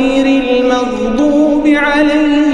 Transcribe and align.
غير 0.00 0.26
المغضوب 0.26 1.66
عليهم 1.66 2.49